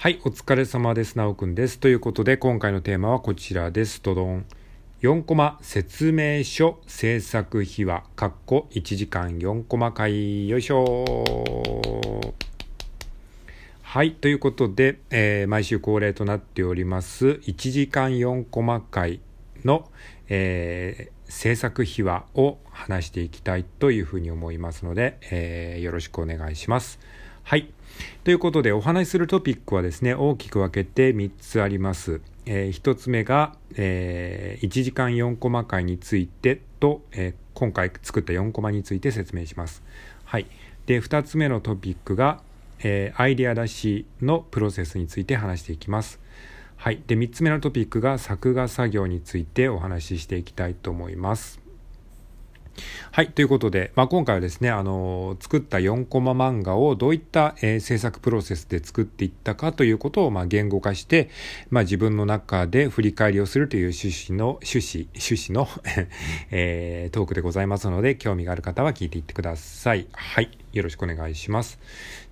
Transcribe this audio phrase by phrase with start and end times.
[0.00, 1.18] はい、お疲れ様です。
[1.18, 1.78] なおくんです。
[1.78, 4.00] ということで、今回のテーマはこちらです。
[4.02, 4.46] ドドン。
[5.02, 11.04] 4コマ説明書制作秘話、かっこ1時間4コマ回、よいしょ
[13.82, 14.12] はい。
[14.12, 19.20] ということで、えー、毎週恒例となっております、1時間4コマ回
[19.66, 19.86] の、
[20.30, 26.98] えー、制作秘話を話していきたいというふうに思いますので、えー、よろしくお願いします。
[27.42, 27.72] はい。
[28.24, 32.20] ということで、お話しするトピックはですね、大きく分けて3つあります。
[32.46, 39.82] えー、1つ目が、えー、1時間4コマ回についてと、えー、今回作った4コマについて説明します。
[40.24, 40.46] はい。
[40.86, 42.42] で、2つ目のトピックが、
[42.82, 46.20] えー、アイデア出しのプロセスについて話していきます。
[46.76, 47.02] はい。
[47.06, 51.59] で、3つ目のトピックが作画作業についてお話ししていきたいと思います。
[53.12, 53.32] はい。
[53.32, 61.30] ということで、まあ、今回はですね、あの、作った4コマ漫画をどういった、えー、制作プロセスで作っていったかということを、まあ、言語化して、
[61.70, 65.68] まあ、自分の中で振り返りをするという趣旨の、趣旨、趣旨の
[66.50, 70.06] えー、トークでございますので、興味がある方は聞いていってください。
[70.12, 70.50] はい。
[70.72, 71.78] よろしくお願いします。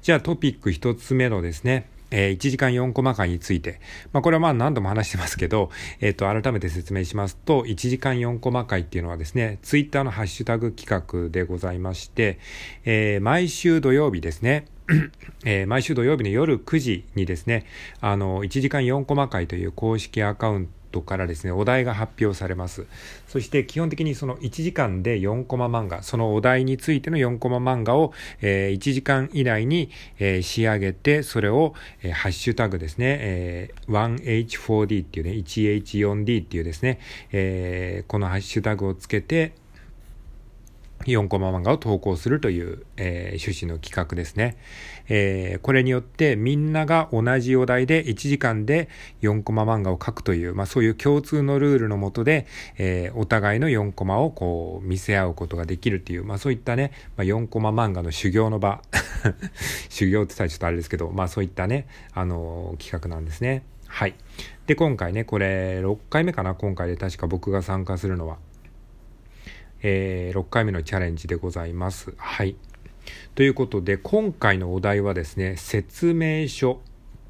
[0.03, 3.81] じゃあ、トピック1つ目のですね、えー、1時間4コマ回について、
[4.13, 5.71] まあ、これはまあ何度も話してますけど、
[6.01, 12.39] えっ、ー、と、改めて説明しますと、1時間4コマ回っていうのはですね、ツイッターのハッシュタグ企画でございまして、
[12.85, 14.67] えー、毎週土曜日ですね、
[15.45, 17.67] えー、毎週土曜日の夜9時にですね、
[18.01, 22.87] あの、1時間4コマ回という公式アカウントトからですね、お題が発表されます。
[23.27, 36.99] そして基本的にその1時間で4コマ漫画、そのお題についての4コマ漫画を、えー、1時間以内に、え、仕上げて、それを、え、ハッシュタグですね、えー、1H4D っていうね、1H4D っていうですね、
[37.33, 39.53] え、このハッシュタグをつけて、
[41.07, 44.57] 4コマ漫画を投稿するという、えー、趣旨の企画ですね、
[45.09, 48.89] えー、これによってみんなが同じお題で1時間で
[49.23, 58.83] 4コマ漫画を描くという、まあそういう共通のルールのもとで、えー、お互いの4コマをこう見せ合うことができるっていう、まあそういったね、まあ、4コマ漫画の修行の場
[59.89, 63.63] 修行って言ったらちょっとあれですけど、まあそういったね、あの企画なんですね。
[63.87, 64.15] はい。
[64.67, 68.37] で、今回ね、これ6回目かな、今回で確か僕が参加するのは。
[69.83, 72.15] えー、6回目のチャレンジでございます。
[72.17, 72.57] はい。
[73.35, 76.81] ということで、今回のお題はですね、説明書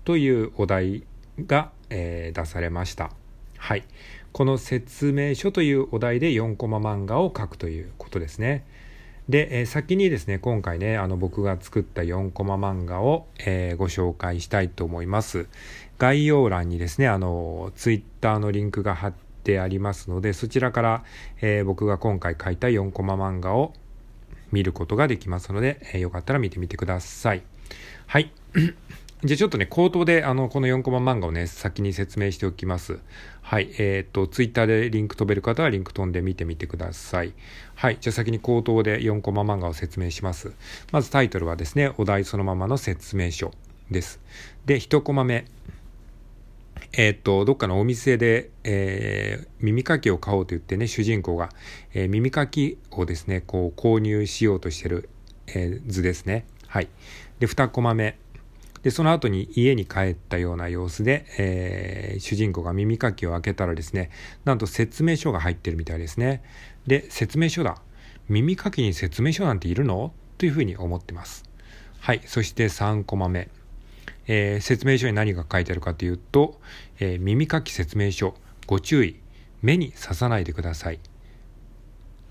[0.05, 1.05] というお題
[1.47, 3.11] が、えー、出されました。
[3.59, 3.85] はい。
[4.33, 8.65] この説明書というお題で4コマ漫画を描くということですね。
[9.29, 15.47] で、えー、先にですね、今回ね、あの僕が作った4コマ漫画を、えー、ご紹介したいと思います。
[15.99, 21.05] 概要欄にですね、あの、ツイッターのリンクが貼っててありますので、そちらから、
[21.41, 23.73] えー、僕が今回書いた4コマ漫画を
[24.53, 27.43] 見ることができますので、えー、よかったら見てみてください。
[28.07, 28.33] はい。
[29.25, 33.01] じゃあちょっとね、口頭であの、この4コマ漫画をね、先に説明しておきます。
[33.43, 33.75] はい。
[33.79, 37.33] えっ、ー、と、ツイッターでリンク飛べる方はリンク飛んで見てみてください。
[37.75, 37.99] はい。
[38.01, 40.53] じゃあ先に口頭で4コマ漫画を説明します。
[40.93, 43.53] まずタイトルはですね、お題そのままの説明書
[43.91, 44.21] です。
[44.67, 45.47] で、1コマ目。
[46.93, 51.51] えっ、と、どっかのお店で、えー、耳かきを買おうと言ってね、主人公が、
[51.93, 55.09] えー、耳かきをですね、こう購入しようとしてる、
[55.47, 56.47] え、図ですね。
[56.67, 56.89] はい。
[57.39, 58.19] で、2コマ目。
[58.83, 64.11] で、その後に家に帰ったような様子で、えー、主人公が耳かきを開けたらですね、
[64.45, 66.43] なんと説明書が入ってるみたいですね。
[66.87, 67.83] で、説明書だ。
[68.29, 70.13] 耳かきに説明書なんているの？
[70.37, 71.45] というふうに思ってます。
[72.01, 72.21] はい。
[72.25, 73.49] そして3コマ目。
[74.29, 76.61] えー、説明書に何が書いてあるかというと、
[77.01, 78.35] えー、耳かき説明書、
[78.67, 79.19] ご注意、
[79.63, 81.01] 目に刺さないでください。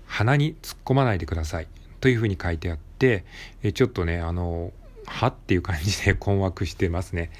[0.06, 1.66] 鼻に突っ込まないでください。
[2.00, 3.24] というふうに書いてあって、
[3.62, 4.72] えー、ちょっとね、あの、
[5.06, 7.30] はっていう感じで 困惑してますね。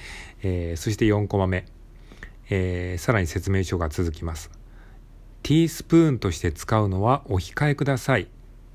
[0.42, 1.64] え、そして4コマ目、
[2.50, 4.50] え、さらに説明書が続きます。
[5.42, 8.26] ティースプーンとして使うのはお控えくださいっ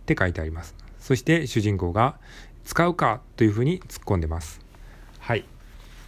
[0.06, 0.76] て書いてあります。
[1.00, 2.18] そして主人公が
[2.64, 4.62] 使うかというふうに突っ込んでます。
[5.20, 5.46] はい。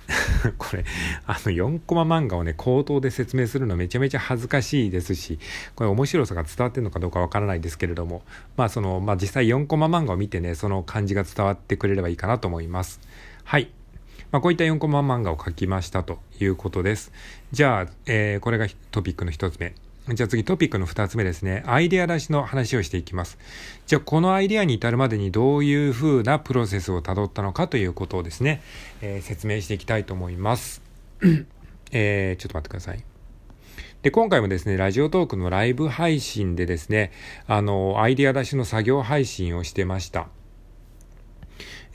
[0.58, 0.86] これ、
[1.26, 5.40] あの4コマ漫画をね、口頭で説明するのめちゃめちゃ恥ずかしいですし、
[5.76, 8.24] これ面白さが伝わってるのかどうかわからないですけれども、
[8.58, 13.00] まあその、まあ実際4コマ漫画を見てね、その感じが伝わってくれればいいかなと思います。
[13.44, 13.72] はい。
[14.32, 17.12] まあこういった4コマ漫画を描きましたということです。
[17.52, 19.74] じゃあ、えー、これがトピックの1つ目。
[20.14, 21.64] じゃあ次トピックの2つ目ですね。
[21.66, 23.40] アイデア出しの話をしていきます。
[23.88, 28.62] じゃあこのアイデアに至るまでにどういう風なプロセスをたどったのかということをですね、
[29.02, 30.84] えー、説明していきたいと思います。
[31.92, 33.04] えー、ちょっと待ってください。
[34.04, 37.12] で、今回もですね、ラジオトークのライブ配信でですね、
[37.48, 40.28] あの、アイデア出しの作業配信をしてました。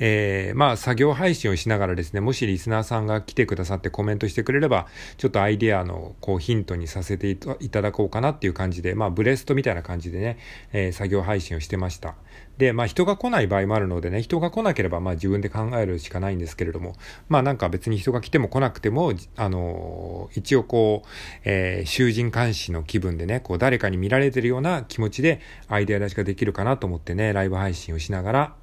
[0.01, 4.87] えー、まあ、作業配信をしながらですね、もしリスナーさんが来てくださってコメントしてくれれば、
[5.19, 10.39] ちょっとアイデアのこうヒントにさせていただこうかなっていう感じで、まあ、ブレストみたいな感じでね、
[10.73, 12.15] えー、作業配信をしてました。
[12.57, 16.95] で、まあ、人が来ない場合もあるのでね、人が来なければ、まあ、自分で考えるしかないんですけれども、
[17.29, 21.09] まあ、なんか別に人が来ても来なくても、あのー、一応こう、
[21.45, 28.55] えー、囚人監視の気分でね、こう、誰かに見られてるような気持ちで、アイデア出しができるかなと思ってね、ライブ配信をしながら、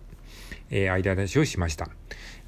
[0.69, 1.89] えー、アイデア出しをしました。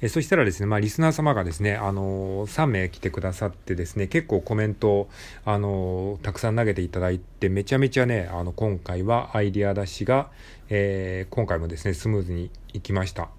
[0.00, 5.10] えー、そしたらですね、まあ、リスナー様がですね、あのー、3名来てくださってですね、結構コメントを、
[5.44, 10.30] あのー、たくさん投げていただいて、めちゃめちゃね、あの、今回はアイデア出しが、
[10.68, 13.30] えー、今回もですね、スムーズにいきました。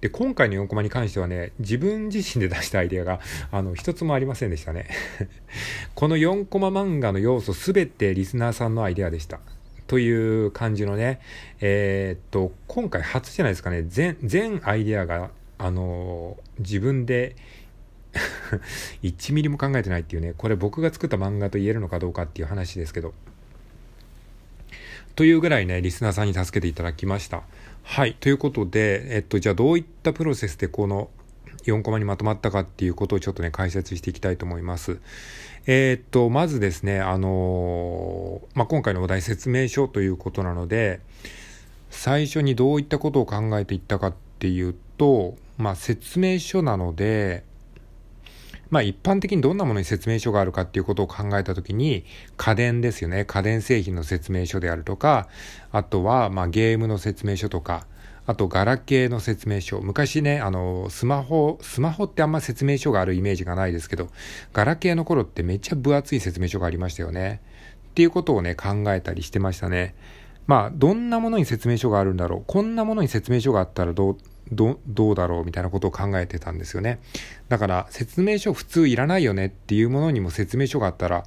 [0.00, 3.18] で、今回の4コマに関してはね、自分自身で出したアイデアが、
[3.50, 4.86] あの、一つもありませんでしたね。
[5.96, 9.40] この4コマ漫画の要素すべてリスナーさんのアイデアでした。
[9.88, 11.18] という感じのね、
[11.60, 17.34] えー、っと、今回初じゃないですかね、全、全アイデアが、あのー、自分で
[19.02, 23.14] 1ミリも考えてないっていうね、これ僕が作った漫画と言えるのかどうかっていう話ですけど。
[25.16, 27.42] というぐらいね、リスナーさんに助けていただきました。
[27.82, 28.14] はい。
[28.14, 31.08] ということで、えっと、じゃあどういったプロセスでこの
[31.72, 35.00] 4コマにまとまったかっていうことをちょっとね、解説していきたいと思います。
[35.66, 41.00] えー、っと、まずですね、あのー、まあ、今回のお題説明書ということなので、
[41.90, 47.44] 最初にどういったことを考えていったかっていうと、まあ、説明書なので、
[48.70, 52.04] まあ一般的にどんなものに説明書があるかっていうことを考えたときに、
[52.36, 53.24] 家電ですよね。
[53.24, 55.28] 家電製品の説明書であるとか、
[55.72, 57.86] あとはまあゲームの説明書とか、
[58.28, 59.80] あと、ガラケーの説明書。
[59.80, 64.10] 昔ね、あの、スマホ、スマホってあんま説明書があるイメージがないですけど、
[64.52, 67.40] ガラケーの頃ってめっちゃ分厚い説明書がありましたよね。
[67.88, 69.94] っていうことをね、考えたりしてましたね。
[70.46, 72.44] まあ、どんなものに説明書があるんだろう。
[72.46, 74.18] こんなものに説明書があったらどう、
[74.52, 77.00] どどうだろうみたいなことを考えてたんですよね。
[77.48, 81.24] だから説明書普通いらないよねっていうものにも説明書があったら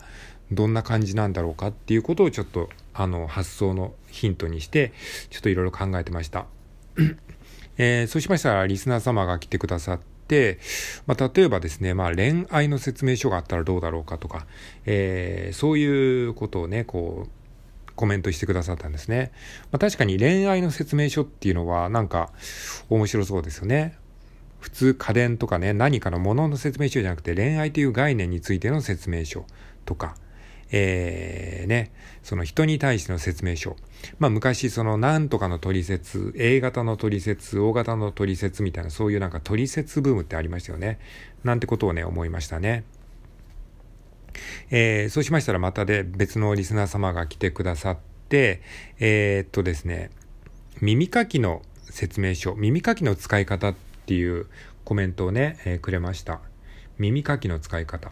[0.51, 4.91] どんな感じなんだろうかっていうことをちょっとあの発想のヒントにして
[5.29, 6.45] ちょっといろいろ考えてました。
[7.77, 10.59] えー、そうしましたらリスナー様が来てくださって、
[11.07, 14.45] まあ、例えばですね、まあ、恋愛の説明書があったらどうだろうかとか、
[14.85, 17.31] えー、そういうことをね、こう、
[17.95, 19.31] コメントしてくださったんですね。
[19.71, 22.31] まあ、確かに恋愛の説明書っていうのはなんか
[22.89, 23.95] 面白そうですよね。
[24.59, 29.45] 普通家電とかね、何かのものの説明書じゃなくて恋愛という概念についての説明書
[29.85, 30.15] とか、
[30.71, 31.91] えー、ね、
[32.23, 33.75] その人に対しての説明書。
[34.19, 40.99] まあ昔その何とかの取説、A 型の取説、O 型の取説みたいなそういうなんか取説ブームってありましたよね。
[41.43, 42.83] なんてことをね、思いましたね。
[44.69, 47.97] えー、そうしましたらまたで別のリスナー様が来てくださっ
[48.29, 48.61] て、
[48.99, 50.11] えー、っとですね、
[50.79, 53.75] 耳かきの説明書、耳かきの使い方っ
[54.05, 54.47] ていう
[54.85, 56.39] コメントをね、えー、くれました。
[56.97, 58.11] 耳かきの使い方。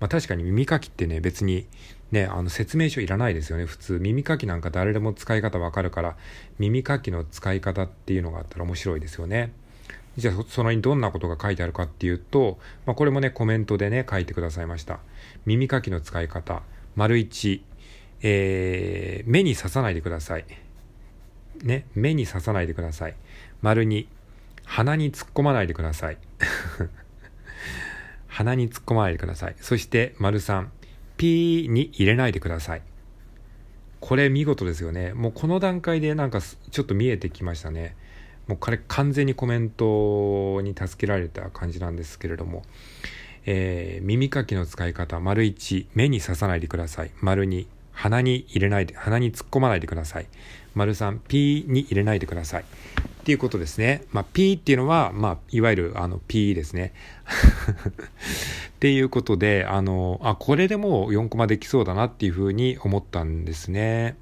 [0.00, 1.66] まあ、確かに耳かきってね、別に
[2.10, 3.98] ね、あの説明書いらないですよね、普通。
[4.00, 6.16] 耳かきなんか誰でも使い方わかるから、
[6.58, 9.52] 耳かきの使い方っていうのがあったら面白いですよね。
[10.16, 14.98] じゃあ、そのにどんなことが書いてあるかっていうと、まあ、これもね、コメントでね、書いてくださいました。
[15.46, 16.62] 耳かきの使い方。
[16.96, 17.62] 丸一、
[18.22, 20.44] えー、目に刺さないでください。
[21.62, 23.14] ね、目に刺さないでください。
[23.62, 24.08] 丸二、
[24.64, 26.18] 鼻に突っ込まないでください。
[28.30, 29.56] 鼻に突っ込まないでください。
[29.60, 30.68] そして、丸3、
[31.18, 32.82] P に入れないでください。
[34.00, 35.12] これ見事ですよね。
[35.12, 37.94] もうこの段階でなんかちょっと見えてきましたね。
[38.46, 42.62] もうこれ完全にコメントに助けられた感じなんですけれども、
[43.44, 47.10] えー、耳かきの使い方、丸1、目に刺さないでください。
[47.20, 50.26] 丸2、鼻に入れないで、鼻に突っ込まないでください。
[50.74, 52.62] 丸3、P に入れないでください。
[52.62, 54.04] っていうことですね。
[54.12, 56.92] まあ、P っていうのは、まあ、いわゆる、あの、P ですね。
[58.76, 64.16] っていうことで、あの、あ、これでもう4コマできそうだなっていうふうに思ったんですね。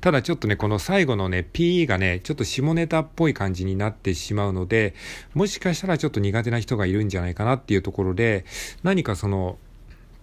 [0.00, 4.94] ただちょっとね、この最後のね、P がね、ちょっと下ネタっぽい感じになってしまうので、
[5.34, 8.44] もしかしたらちょっと苦手な人がいるんじゃないかなっていうところで、
[8.84, 9.58] 何かその、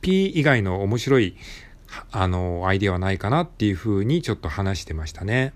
[0.02, 1.36] P 以外の面白い、
[2.12, 5.54] あの、アイデアはないかなっていうふうにちょっと話してましたね。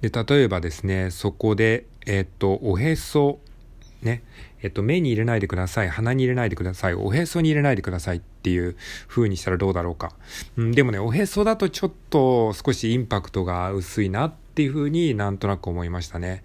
[0.00, 3.40] で、例えばですね、そこで、えっと、おへそ、
[4.02, 4.22] ね、
[4.62, 8.76] えっと、目に入れないでください、鼻に入れないでください、おへそに入れないでくださいっていう
[9.08, 10.12] 風にしたらどうだろうか。
[10.56, 16.42] うん、でもね、おへそだとちょっと少しインパクトが薄いなっていう風になんとなく思いましたね。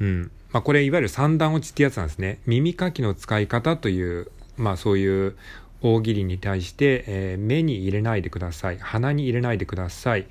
[0.00, 0.30] うん。
[0.52, 2.40] まあ、これいわゆる三段落ちってやつなんですね。
[2.46, 5.36] 耳かきの使い方という、まあそういう
[5.82, 10.20] 大喜利に対して、えー、目に入れないでください、鼻に入れないでください。
[10.22, 10.24] っ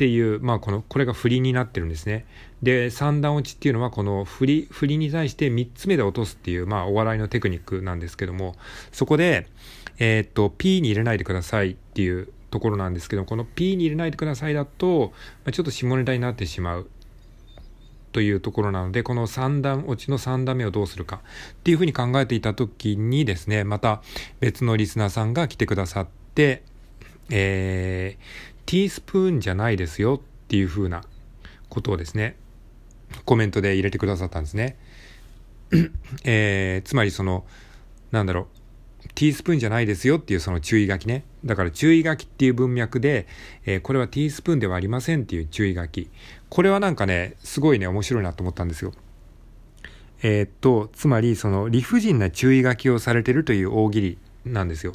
[0.00, 2.24] ていう、まあ、この、これが振りになってるんですね。
[2.62, 8.54] で、三段落ちっていうのは、この振り、振りに対して3つ目で落とすっていう、まあ、お笑いのテクニックなんですけども、
[8.92, 9.46] そこで、
[9.98, 15.12] えー、っと、P に入れないでくださいっていうところなんですけど、この P に入れないでくださいだと、
[15.44, 16.88] まあ、ちょっと下ネタになってしまう。
[18.12, 21.20] というところなので、この三段落ちの3段目をどうするか
[21.52, 24.02] っていうふうに考えていた時にですね、また
[24.40, 26.62] 別のリスナーさんが来てくださって、
[27.30, 31.02] えー、ティースプーンじゃないですよっていうふうな
[31.68, 32.36] ことをですね、
[33.24, 34.76] コメントで入れてくださったんですね。
[36.24, 37.44] えー、つまりその、
[38.10, 38.60] なんだろう、
[39.14, 41.24] ティースプーンじゃないですよっていうその注意書きね。
[41.44, 43.26] だから注意書きっていう文脈で、
[43.64, 46.10] えー、これはティースプーンではありませんっていう注意書き。
[46.50, 48.92] これはなんかね、すごいね、面白いなと思ったんですよ。
[50.22, 54.92] えー、っと、つまりその理不尽な注意書きをされてるという大喜利なんですよ。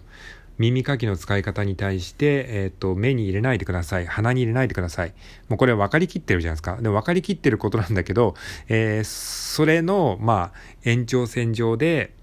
[0.57, 4.07] 耳かきの使い方に対して、えっ、と、目に入れないでください。
[4.07, 5.13] 鼻に入れないでください。
[5.49, 6.77] もうこれ分かりきってるじゃないですか。
[6.81, 8.35] でも分かりきってることなんだけど、
[8.69, 12.13] えー、それの、まあ、延長線上で、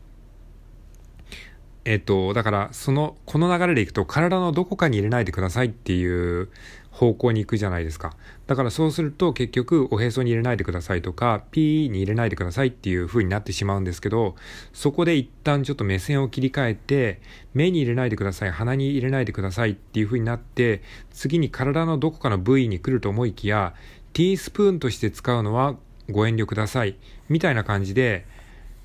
[1.85, 6.49] えっと、だから、その、この流れでいくと、体のどこかに入れないでくださいっていう
[6.93, 8.15] 方向に行くじゃないですか。
[8.47, 14.37] だからそうすると、結局、おへそに入れないでくださいとか、ピーに入れないでくださいっていう風になってしまうんですけど、
[14.75, 17.21] そこで一旦ちょっと目線を切り替えて、
[17.55, 23.75] 目に入れないでください、鼻に入れないでくださいっていう風になって、次に体のどこかの部位に来ると思いきや、
[24.13, 25.77] ティースプーンとして使うのは
[26.11, 26.97] ご遠慮ください。
[27.31, 28.27] みたいな感じで、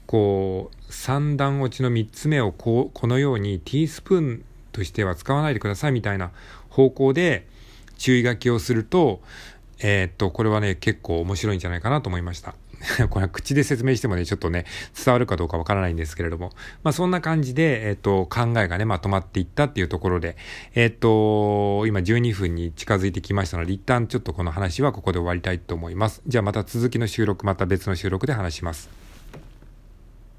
[0.06, 6.32] こう、三段落ちの3つ目をこう、このようにティースプーンとしては使わないでくださいみたいな
[6.70, 7.48] 方向で
[7.98, 9.22] 注意書きをすると、
[9.80, 12.56] えー、っと、これはね、結構面白いんじゃないかなと思いました。
[13.10, 14.66] これは口で説明してもね、ちょっとね、
[15.04, 16.51] 伝わるかどうかわからないんですけれども、
[16.84, 20.38] まあそんな感じで、えっ、と、考えがね、まとまっていったっていうところで、
[20.75, 26.22] えっ、と、今12分に近づいてきましたので、一旦ちょっとこの話はここで終わりたいと思います。
[26.27, 29.07] じゃあまた続きの収録、また別の収録で話します。